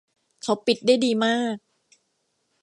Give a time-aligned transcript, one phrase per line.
[0.43, 1.55] เขาปิดได้ดีมาก